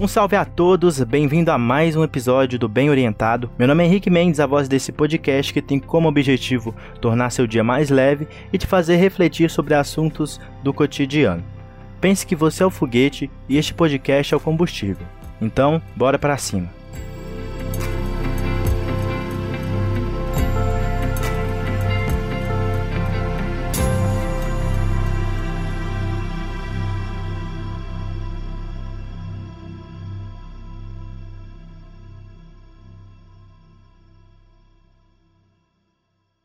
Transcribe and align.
Um 0.00 0.06
salve 0.06 0.36
a 0.36 0.44
todos, 0.44 1.02
bem-vindo 1.02 1.50
a 1.50 1.58
mais 1.58 1.96
um 1.96 2.04
episódio 2.04 2.56
do 2.56 2.68
Bem 2.68 2.88
Orientado. 2.88 3.50
Meu 3.58 3.66
nome 3.66 3.82
é 3.82 3.86
Henrique 3.88 4.08
Mendes, 4.08 4.38
a 4.38 4.46
voz 4.46 4.68
desse 4.68 4.92
podcast 4.92 5.52
que 5.52 5.60
tem 5.60 5.80
como 5.80 6.08
objetivo 6.08 6.72
tornar 7.00 7.30
seu 7.30 7.48
dia 7.48 7.64
mais 7.64 7.90
leve 7.90 8.28
e 8.52 8.58
te 8.58 8.64
fazer 8.64 8.94
refletir 8.94 9.50
sobre 9.50 9.74
assuntos 9.74 10.40
do 10.62 10.72
cotidiano. 10.72 11.42
Pense 12.00 12.24
que 12.24 12.36
você 12.36 12.62
é 12.62 12.66
o 12.66 12.70
foguete 12.70 13.28
e 13.48 13.56
este 13.56 13.74
podcast 13.74 14.32
é 14.32 14.36
o 14.36 14.40
combustível. 14.40 15.04
Então, 15.40 15.82
bora 15.96 16.16
para 16.16 16.36
cima. 16.36 16.77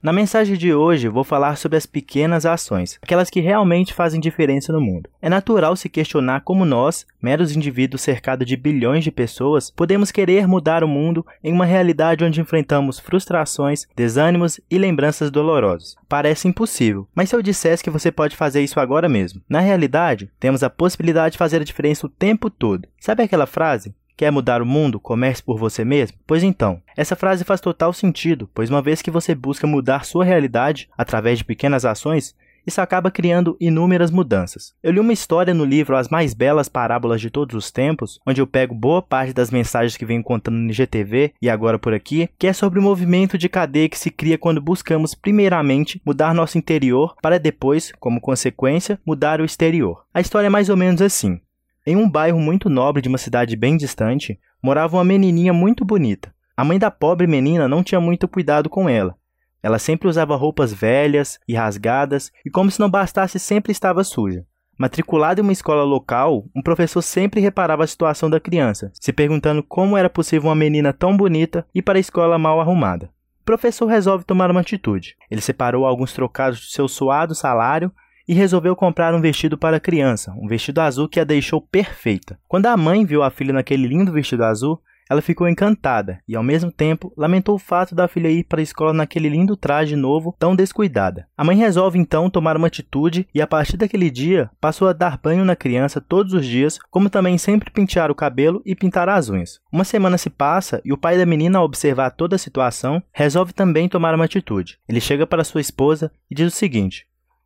Na 0.03 0.11
mensagem 0.11 0.57
de 0.57 0.73
hoje, 0.73 1.07
vou 1.07 1.23
falar 1.23 1.55
sobre 1.55 1.77
as 1.77 1.85
pequenas 1.85 2.45
ações, 2.45 2.99
aquelas 3.01 3.29
que 3.29 3.39
realmente 3.39 3.93
fazem 3.93 4.19
diferença 4.19 4.73
no 4.73 4.81
mundo. 4.81 5.09
É 5.21 5.29
natural 5.29 5.77
se 5.77 5.87
questionar 5.87 6.41
como 6.41 6.65
nós, 6.65 7.05
meros 7.21 7.55
indivíduos 7.55 8.01
cercados 8.01 8.45
de 8.45 8.57
bilhões 8.57 9.05
de 9.05 9.11
pessoas, 9.11 9.71
podemos 9.71 10.11
querer 10.11 10.45
mudar 10.45 10.83
o 10.83 10.89
mundo 10.89 11.25
em 11.41 11.53
uma 11.53 11.63
realidade 11.63 12.25
onde 12.25 12.41
enfrentamos 12.41 12.99
frustrações, 12.99 13.87
desânimos 13.95 14.59
e 14.69 14.77
lembranças 14.77 15.31
dolorosas. 15.31 15.95
Parece 16.09 16.49
impossível, 16.49 17.07
mas 17.15 17.29
se 17.29 17.35
eu 17.37 17.41
dissesse 17.41 17.81
que 17.81 17.89
você 17.89 18.11
pode 18.11 18.35
fazer 18.35 18.61
isso 18.61 18.81
agora 18.81 19.07
mesmo? 19.07 19.41
Na 19.47 19.61
realidade, 19.61 20.29
temos 20.37 20.63
a 20.63 20.69
possibilidade 20.69 21.31
de 21.31 21.37
fazer 21.37 21.61
a 21.61 21.65
diferença 21.65 22.05
o 22.05 22.09
tempo 22.09 22.49
todo. 22.49 22.89
Sabe 22.99 23.23
aquela 23.23 23.45
frase? 23.45 23.95
Quer 24.15 24.31
mudar 24.31 24.61
o 24.61 24.65
mundo? 24.65 24.99
Comece 24.99 25.41
por 25.41 25.57
você 25.57 25.83
mesmo? 25.83 26.17
Pois 26.25 26.43
então, 26.43 26.81
essa 26.95 27.15
frase 27.15 27.43
faz 27.43 27.59
total 27.59 27.91
sentido, 27.93 28.49
pois 28.53 28.69
uma 28.69 28.81
vez 28.81 29.01
que 29.01 29.11
você 29.11 29.33
busca 29.33 29.65
mudar 29.65 30.05
sua 30.05 30.23
realidade 30.23 30.89
através 30.97 31.39
de 31.39 31.45
pequenas 31.45 31.83
ações, 31.83 32.35
isso 32.65 32.79
acaba 32.79 33.11
criando 33.11 33.57
inúmeras 33.59 34.09
mudanças. 34.09 34.73
Eu 34.81 34.93
li 34.93 34.99
uma 34.99 35.11
história 35.11 35.53
no 35.53 35.65
livro 35.65 35.97
As 35.97 36.07
Mais 36.07 36.33
Belas 36.33 36.69
Parábolas 36.69 37.19
de 37.19 37.29
Todos 37.29 37.55
os 37.55 37.71
Tempos, 37.71 38.19
onde 38.25 38.39
eu 38.39 38.47
pego 38.47 38.73
boa 38.73 39.01
parte 39.01 39.33
das 39.33 39.51
mensagens 39.51 39.97
que 39.97 40.05
venho 40.05 40.23
contando 40.23 40.55
no 40.55 40.69
IGTV 40.69 41.33
e 41.41 41.49
agora 41.49 41.77
por 41.77 41.93
aqui, 41.93 42.29
que 42.39 42.47
é 42.47 42.53
sobre 42.53 42.79
o 42.79 42.83
movimento 42.83 43.37
de 43.37 43.49
cadeia 43.49 43.89
que 43.89 43.99
se 43.99 44.09
cria 44.09 44.37
quando 44.37 44.61
buscamos, 44.61 45.13
primeiramente, 45.13 46.01
mudar 46.05 46.33
nosso 46.33 46.57
interior 46.57 47.15
para 47.21 47.37
depois, 47.37 47.91
como 47.99 48.21
consequência, 48.21 48.99
mudar 49.05 49.41
o 49.41 49.45
exterior. 49.45 50.05
A 50.13 50.21
história 50.21 50.47
é 50.47 50.49
mais 50.49 50.69
ou 50.69 50.77
menos 50.77 51.01
assim. 51.01 51.41
Em 51.85 51.97
um 51.97 52.09
bairro 52.09 52.39
muito 52.39 52.69
nobre 52.69 53.01
de 53.01 53.09
uma 53.09 53.17
cidade 53.17 53.57
bem 53.57 53.75
distante, 53.75 54.39
morava 54.61 54.95
uma 54.95 55.03
menininha 55.03 55.51
muito 55.51 55.83
bonita. 55.83 56.33
A 56.55 56.63
mãe 56.63 56.79
da 56.79 56.89
pobre 56.89 57.27
menina 57.27 57.67
não 57.67 57.83
tinha 57.83 57.99
muito 57.99 58.25
cuidado 58.25 58.69
com 58.69 58.87
ela. 58.87 59.17
Ela 59.61 59.77
sempre 59.77 60.07
usava 60.07 60.35
roupas 60.37 60.71
velhas 60.71 61.39
e 61.45 61.55
rasgadas 61.55 62.31
e, 62.45 62.49
como 62.49 62.71
se 62.71 62.79
não 62.79 62.89
bastasse, 62.89 63.37
sempre 63.37 63.73
estava 63.73 64.01
suja. 64.05 64.45
Matriculada 64.77 65.41
em 65.41 65.43
uma 65.43 65.51
escola 65.51 65.83
local, 65.83 66.45
um 66.55 66.61
professor 66.61 67.01
sempre 67.01 67.41
reparava 67.41 67.83
a 67.83 67.87
situação 67.87 68.29
da 68.29 68.39
criança, 68.39 68.89
se 68.93 69.11
perguntando 69.11 69.61
como 69.61 69.97
era 69.97 70.09
possível 70.09 70.49
uma 70.49 70.55
menina 70.55 70.93
tão 70.93 71.17
bonita 71.17 71.67
ir 71.75 71.81
para 71.81 71.99
a 71.99 72.01
escola 72.01 72.37
mal 72.37 72.61
arrumada. 72.61 73.09
O 73.41 73.45
professor 73.45 73.87
resolve 73.87 74.23
tomar 74.23 74.49
uma 74.49 74.61
atitude. 74.61 75.17
Ele 75.29 75.41
separou 75.41 75.85
alguns 75.85 76.13
trocados 76.13 76.61
do 76.61 76.65
seu 76.67 76.87
suado 76.87 77.35
salário 77.35 77.91
e 78.27 78.33
resolveu 78.33 78.75
comprar 78.75 79.13
um 79.13 79.21
vestido 79.21 79.57
para 79.57 79.77
a 79.77 79.79
criança, 79.79 80.33
um 80.37 80.47
vestido 80.47 80.79
azul 80.79 81.09
que 81.09 81.19
a 81.19 81.23
deixou 81.23 81.61
perfeita. 81.61 82.39
Quando 82.47 82.67
a 82.67 82.77
mãe 82.77 83.05
viu 83.05 83.23
a 83.23 83.29
filha 83.29 83.53
naquele 83.53 83.87
lindo 83.87 84.11
vestido 84.11 84.43
azul, 84.43 84.79
ela 85.09 85.21
ficou 85.21 85.47
encantada 85.47 86.19
e, 86.27 86.35
ao 86.35 86.43
mesmo 86.43 86.71
tempo, 86.71 87.13
lamentou 87.15 87.55
o 87.55 87.59
fato 87.59 87.93
da 87.93 88.07
filha 88.07 88.29
ir 88.29 88.43
para 88.45 88.59
a 88.59 88.63
escola 88.63 88.93
naquele 88.93 89.29
lindo 89.29 89.55
traje 89.55 89.95
novo 89.95 90.35
tão 90.39 90.55
descuidada. 90.55 91.27
A 91.37 91.43
mãe 91.43 91.57
resolve 91.57 91.99
então 91.99 92.29
tomar 92.29 92.55
uma 92.55 92.67
atitude 92.67 93.27
e, 93.33 93.41
a 93.41 93.47
partir 93.47 93.77
daquele 93.77 94.09
dia, 94.09 94.49
passou 94.59 94.87
a 94.87 94.93
dar 94.93 95.19
banho 95.21 95.45
na 95.45 95.55
criança 95.55 96.01
todos 96.01 96.33
os 96.33 96.45
dias, 96.45 96.79
como 96.89 97.09
também 97.09 97.37
sempre 97.37 97.71
pentear 97.71 98.09
o 98.09 98.15
cabelo 98.15 98.61
e 98.65 98.75
pintar 98.75 99.09
as 99.09 99.29
unhas. 99.29 99.59
Uma 99.71 99.83
semana 99.83 100.17
se 100.17 100.29
passa 100.29 100.81
e 100.85 100.93
o 100.93 100.97
pai 100.97 101.17
da 101.17 101.25
menina, 101.25 101.59
ao 101.59 101.65
observar 101.65 102.11
toda 102.11 102.35
a 102.35 102.39
situação, 102.39 103.01
resolve 103.11 103.53
também 103.53 103.89
tomar 103.89 104.15
uma 104.15 104.25
atitude. 104.25 104.79
Ele 104.87 105.01
chega 105.01 105.27
para 105.27 105.43
sua 105.43 105.61
esposa 105.61 106.11
e 106.29 106.35
diz 106.35 106.47
o 106.47 106.55
seguinte: 106.55 107.05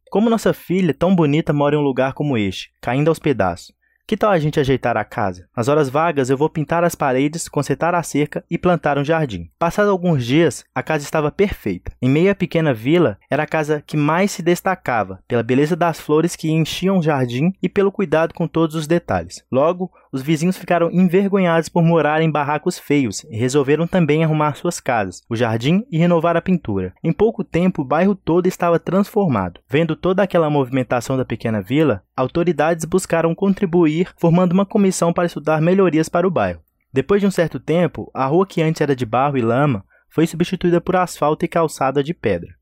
como 0.09 0.29
nossa 0.29 0.53
filha, 0.53 0.93
tão 0.93 1.15
bonita, 1.15 1.53
mora 1.53 1.75
em 1.75 1.79
um 1.79 1.83
lugar 1.83 2.13
como 2.13 2.37
este, 2.37 2.71
caindo 2.81 3.09
aos 3.09 3.19
pedaços? 3.19 3.76
Que 4.07 4.15
tal 4.15 4.31
a 4.31 4.39
gente 4.39 4.57
ajeitar 4.57 4.95
a 4.95 5.03
casa? 5.03 5.49
Nas 5.53 5.67
horas 5.67 5.89
vagas 5.89 6.29
eu 6.29 6.37
vou 6.37 6.49
pintar 6.49 6.81
as 6.81 6.95
paredes, 6.95 7.49
consertar 7.49 7.93
a 7.93 8.01
cerca 8.01 8.41
e 8.49 8.57
plantar 8.57 8.97
um 8.97 9.03
jardim. 9.03 9.49
Passados 9.59 9.91
alguns 9.91 10.25
dias, 10.25 10.63
a 10.73 10.81
casa 10.81 11.03
estava 11.03 11.29
perfeita. 11.29 11.91
Em 12.01 12.09
meio 12.09 12.31
à 12.31 12.35
pequena 12.35 12.73
vila, 12.73 13.17
era 13.29 13.43
a 13.43 13.45
casa 13.45 13.83
que 13.85 13.97
mais 13.97 14.31
se 14.31 14.41
destacava, 14.41 15.19
pela 15.27 15.43
beleza 15.43 15.75
das 15.75 15.99
flores 15.99 16.37
que 16.37 16.49
enchiam 16.49 16.99
o 16.99 17.03
jardim 17.03 17.51
e 17.61 17.67
pelo 17.67 17.91
cuidado 17.91 18.33
com 18.33 18.47
todos 18.47 18.77
os 18.77 18.87
detalhes. 18.87 19.43
Logo, 19.51 19.91
os 20.09 20.21
vizinhos 20.21 20.57
ficaram 20.57 20.89
envergonhados 20.89 21.67
por 21.67 21.83
morar 21.83 22.21
em 22.21 22.31
barracos 22.31 22.79
feios 22.79 23.25
e 23.25 23.35
resolveram 23.35 23.85
também 23.85 24.23
arrumar 24.23 24.55
suas 24.55 24.79
casas, 24.79 25.21
o 25.29 25.35
jardim 25.35 25.85
e 25.91 25.97
renovar 25.97 26.37
a 26.37 26.41
pintura. 26.41 26.93
Em 27.03 27.11
pouco 27.11 27.43
tempo, 27.43 27.81
o 27.81 27.85
bairro 27.85 28.15
todo 28.15 28.47
estava 28.47 28.79
transformado. 28.79 29.59
Vendo 29.69 29.97
toda 29.97 30.23
aquela 30.23 30.49
movimentação 30.49 31.17
da 31.17 31.25
pequena 31.25 31.61
vila, 31.61 32.03
autoridades 32.17 32.83
buscaram 32.83 33.35
contribuir, 33.35 34.09
formando 34.17 34.51
uma 34.51 34.65
comissão 34.65 35.13
para 35.13 35.27
estudar 35.27 35.61
melhorias 35.61 36.09
para 36.09 36.27
o 36.27 36.31
bairro. 36.31 36.61
Depois 36.91 37.21
de 37.21 37.27
um 37.27 37.31
certo 37.31 37.59
tempo, 37.59 38.09
a 38.13 38.25
rua 38.25 38.47
que 38.47 38.61
antes 38.61 38.81
era 38.81 38.95
de 38.95 39.05
barro 39.05 39.37
e 39.37 39.41
lama 39.41 39.85
foi 40.09 40.25
substituída 40.25 40.81
por 40.81 40.95
asfalto 40.95 41.45
e 41.45 41.47
calçada 41.47 42.03
de 42.03 42.13
pedra. 42.13 42.57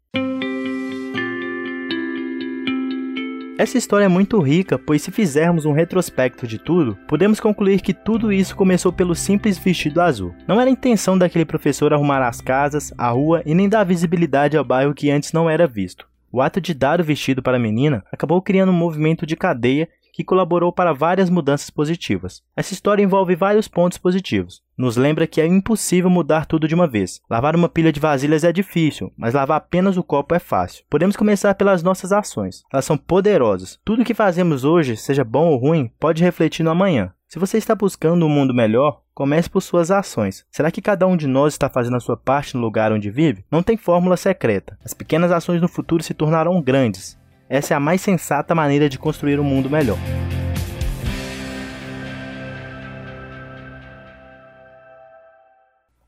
Essa 3.57 3.77
história 3.77 4.03
é 4.03 4.09
muito 4.09 4.37
rica, 4.41 4.77
pois 4.77 5.01
se 5.01 5.11
fizermos 5.11 5.65
um 5.65 5.71
retrospecto 5.71 6.45
de 6.45 6.59
tudo, 6.59 6.97
podemos 7.07 7.39
concluir 7.39 7.79
que 7.79 7.93
tudo 7.93 8.33
isso 8.33 8.53
começou 8.53 8.91
pelo 8.91 9.15
simples 9.15 9.57
vestido 9.57 10.01
azul. 10.01 10.35
Não 10.45 10.59
era 10.59 10.69
a 10.69 10.73
intenção 10.73 11.17
daquele 11.17 11.45
professor 11.45 11.93
arrumar 11.93 12.21
as 12.27 12.41
casas, 12.41 12.93
a 12.97 13.07
rua 13.11 13.41
e 13.45 13.55
nem 13.55 13.69
dar 13.69 13.85
visibilidade 13.85 14.57
ao 14.57 14.65
bairro 14.65 14.93
que 14.93 15.09
antes 15.09 15.31
não 15.31 15.49
era 15.49 15.65
visto. 15.65 16.05
O 16.35 16.41
ato 16.41 16.59
de 16.59 16.73
dar 16.73 16.99
o 16.99 17.03
vestido 17.05 17.41
para 17.41 17.55
a 17.55 17.59
menina 17.59 18.03
acabou 18.11 18.41
criando 18.41 18.69
um 18.69 18.75
movimento 18.75 19.25
de 19.25 19.37
cadeia 19.37 19.87
que 20.11 20.21
colaborou 20.21 20.69
para 20.69 20.91
várias 20.91 21.29
mudanças 21.29 21.69
positivas. 21.69 22.43
Essa 22.57 22.73
história 22.73 23.01
envolve 23.01 23.37
vários 23.37 23.69
pontos 23.69 23.97
positivos. 23.97 24.61
Nos 24.77 24.97
lembra 24.97 25.27
que 25.27 25.39
é 25.39 25.45
impossível 25.45 26.09
mudar 26.09 26.45
tudo 26.45 26.67
de 26.67 26.75
uma 26.75 26.87
vez. 26.87 27.21
Lavar 27.29 27.55
uma 27.55 27.69
pilha 27.69 27.89
de 27.89 28.01
vasilhas 28.01 28.43
é 28.43 28.51
difícil, 28.51 29.13
mas 29.15 29.33
lavar 29.33 29.55
apenas 29.55 29.95
o 29.95 30.03
copo 30.03 30.35
é 30.35 30.39
fácil. 30.39 30.83
Podemos 30.89 31.15
começar 31.15 31.55
pelas 31.55 31.81
nossas 31.81 32.11
ações. 32.11 32.63
Elas 32.69 32.83
são 32.83 32.97
poderosas. 32.97 33.79
Tudo 33.85 34.03
que 34.03 34.13
fazemos 34.13 34.65
hoje, 34.65 34.97
seja 34.97 35.23
bom 35.23 35.47
ou 35.47 35.57
ruim, 35.57 35.89
pode 35.97 36.21
refletir 36.21 36.63
no 36.63 36.71
amanhã. 36.71 37.13
Se 37.27 37.39
você 37.39 37.57
está 37.57 37.73
buscando 37.73 38.25
um 38.25 38.29
mundo 38.29 38.53
melhor, 38.53 39.01
comece 39.13 39.49
por 39.49 39.61
suas 39.61 39.89
ações. 39.89 40.45
Será 40.51 40.69
que 40.69 40.81
cada 40.81 41.07
um 41.07 41.17
de 41.17 41.27
nós 41.27 41.53
está 41.53 41.67
fazendo 41.67 41.97
a 41.97 41.99
sua 41.99 42.15
parte 42.15 42.55
no 42.55 42.61
lugar 42.61 42.91
onde 42.91 43.09
vive? 43.09 43.43
Não 43.51 43.63
tem 43.63 43.75
fórmula 43.75 44.15
secreta. 44.15 44.77
As 44.85 44.93
pequenas 44.93 45.31
ações 45.31 45.61
no 45.61 45.67
futuro 45.67 46.03
se 46.03 46.13
tornarão 46.13 46.61
grandes. 46.61 47.17
Essa 47.49 47.73
é 47.73 47.77
a 47.77 47.79
mais 47.79 48.01
sensata 48.01 48.53
maneira 48.53 48.87
de 48.87 48.99
construir 48.99 49.39
um 49.39 49.43
mundo 49.43 49.69
melhor. 49.69 49.97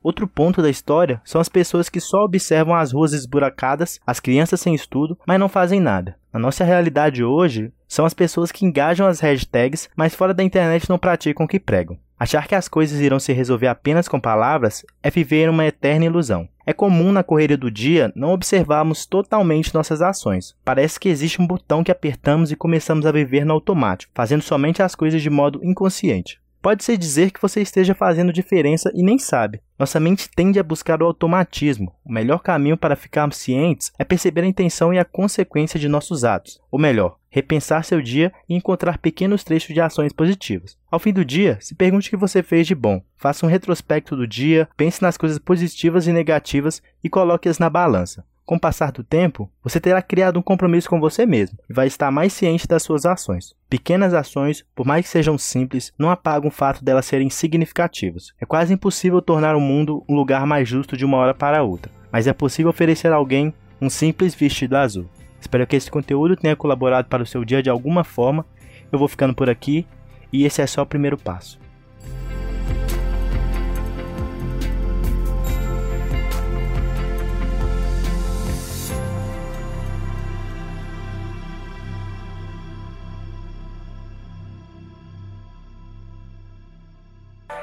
Outro 0.08 0.26
ponto 0.26 0.62
da 0.62 0.70
história 0.70 1.20
são 1.22 1.38
as 1.38 1.50
pessoas 1.50 1.90
que 1.90 2.00
só 2.00 2.24
observam 2.24 2.74
as 2.74 2.92
ruas 2.92 3.12
esburacadas, 3.12 4.00
as 4.06 4.18
crianças 4.18 4.58
sem 4.58 4.74
estudo, 4.74 5.18
mas 5.26 5.38
não 5.38 5.50
fazem 5.50 5.80
nada. 5.80 6.16
Na 6.32 6.40
nossa 6.40 6.64
realidade 6.64 7.22
hoje, 7.22 7.70
são 7.86 8.06
as 8.06 8.14
pessoas 8.14 8.50
que 8.50 8.64
engajam 8.64 9.06
as 9.06 9.20
hashtags, 9.20 9.90
mas 9.94 10.14
fora 10.14 10.32
da 10.32 10.42
internet 10.42 10.88
não 10.88 10.98
praticam 10.98 11.44
o 11.44 11.48
que 11.48 11.60
pregam. 11.60 11.98
Achar 12.18 12.48
que 12.48 12.54
as 12.54 12.68
coisas 12.68 13.00
irão 13.00 13.20
se 13.20 13.34
resolver 13.34 13.66
apenas 13.66 14.08
com 14.08 14.18
palavras 14.18 14.82
é 15.02 15.10
viver 15.10 15.50
uma 15.50 15.66
eterna 15.66 16.06
ilusão. 16.06 16.48
É 16.64 16.72
comum 16.72 17.12
na 17.12 17.22
correria 17.22 17.58
do 17.58 17.70
dia 17.70 18.10
não 18.16 18.32
observarmos 18.32 19.04
totalmente 19.04 19.74
nossas 19.74 20.00
ações. 20.00 20.56
Parece 20.64 20.98
que 20.98 21.10
existe 21.10 21.38
um 21.38 21.46
botão 21.46 21.84
que 21.84 21.92
apertamos 21.92 22.50
e 22.50 22.56
começamos 22.56 23.04
a 23.04 23.12
viver 23.12 23.44
no 23.44 23.52
automático, 23.52 24.10
fazendo 24.14 24.40
somente 24.40 24.82
as 24.82 24.94
coisas 24.94 25.20
de 25.20 25.28
modo 25.28 25.60
inconsciente. 25.62 26.40
Pode-se 26.60 26.96
dizer 26.96 27.30
que 27.30 27.40
você 27.40 27.60
esteja 27.60 27.94
fazendo 27.94 28.32
diferença 28.32 28.90
e 28.94 29.02
nem 29.02 29.18
sabe. 29.18 29.60
Nossa 29.78 30.00
mente 30.00 30.28
tende 30.28 30.58
a 30.58 30.62
buscar 30.62 31.00
o 31.02 31.06
automatismo. 31.06 31.94
O 32.04 32.12
melhor 32.12 32.40
caminho 32.40 32.76
para 32.76 32.96
ficarmos 32.96 33.36
cientes 33.36 33.92
é 33.98 34.04
perceber 34.04 34.42
a 34.42 34.46
intenção 34.46 34.92
e 34.92 34.98
a 34.98 35.04
consequência 35.04 35.78
de 35.78 35.88
nossos 35.88 36.24
atos. 36.24 36.60
Ou 36.70 36.78
melhor, 36.78 37.16
repensar 37.30 37.84
seu 37.84 38.02
dia 38.02 38.32
e 38.48 38.54
encontrar 38.54 38.98
pequenos 38.98 39.44
trechos 39.44 39.72
de 39.72 39.80
ações 39.80 40.12
positivas. 40.12 40.76
Ao 40.90 40.98
fim 40.98 41.12
do 41.12 41.24
dia, 41.24 41.58
se 41.60 41.74
pergunte 41.74 42.08
o 42.08 42.10
que 42.10 42.16
você 42.16 42.42
fez 42.42 42.66
de 42.66 42.74
bom. 42.74 43.00
Faça 43.16 43.46
um 43.46 43.48
retrospecto 43.48 44.16
do 44.16 44.26
dia, 44.26 44.68
pense 44.76 45.00
nas 45.00 45.16
coisas 45.16 45.38
positivas 45.38 46.06
e 46.06 46.12
negativas 46.12 46.82
e 47.02 47.08
coloque-as 47.08 47.58
na 47.58 47.70
balança. 47.70 48.24
Com 48.48 48.56
o 48.56 48.58
passar 48.58 48.90
do 48.92 49.04
tempo, 49.04 49.50
você 49.62 49.78
terá 49.78 50.00
criado 50.00 50.38
um 50.38 50.42
compromisso 50.42 50.88
com 50.88 50.98
você 50.98 51.26
mesmo 51.26 51.58
e 51.68 51.72
vai 51.74 51.86
estar 51.86 52.10
mais 52.10 52.32
ciente 52.32 52.66
das 52.66 52.82
suas 52.82 53.04
ações. 53.04 53.54
Pequenas 53.68 54.14
ações, 54.14 54.64
por 54.74 54.86
mais 54.86 55.04
que 55.04 55.10
sejam 55.10 55.36
simples, 55.36 55.92
não 55.98 56.08
apagam 56.08 56.48
o 56.48 56.50
fato 56.50 56.82
delas 56.82 57.04
serem 57.04 57.28
significativas. 57.28 58.32
É 58.40 58.46
quase 58.46 58.72
impossível 58.72 59.20
tornar 59.20 59.54
o 59.54 59.60
mundo 59.60 60.02
um 60.08 60.14
lugar 60.14 60.46
mais 60.46 60.66
justo 60.66 60.96
de 60.96 61.04
uma 61.04 61.18
hora 61.18 61.34
para 61.34 61.62
outra, 61.62 61.92
mas 62.10 62.26
é 62.26 62.32
possível 62.32 62.70
oferecer 62.70 63.12
a 63.12 63.16
alguém 63.16 63.52
um 63.82 63.90
simples 63.90 64.34
vestido 64.34 64.78
azul. 64.78 65.10
Espero 65.38 65.66
que 65.66 65.76
esse 65.76 65.90
conteúdo 65.90 66.34
tenha 66.34 66.56
colaborado 66.56 67.06
para 67.06 67.22
o 67.22 67.26
seu 67.26 67.44
dia 67.44 67.62
de 67.62 67.68
alguma 67.68 68.02
forma. 68.02 68.46
Eu 68.90 68.98
vou 68.98 69.08
ficando 69.08 69.34
por 69.34 69.50
aqui 69.50 69.86
e 70.32 70.46
esse 70.46 70.62
é 70.62 70.66
só 70.66 70.80
o 70.80 70.86
primeiro 70.86 71.18
passo. 71.18 71.60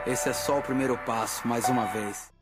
Esse 0.06 0.30
é 0.30 0.34
só 0.34 0.60
o 0.60 0.62
primeiro 0.62 0.96
passo, 1.00 1.48
mais 1.48 1.68
uma 1.68 1.86
vez. 1.88 2.35